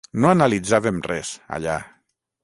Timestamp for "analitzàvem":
0.29-1.01